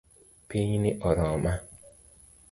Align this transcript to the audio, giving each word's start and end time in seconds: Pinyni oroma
Pinyni 0.49 0.91
oroma 1.09 1.53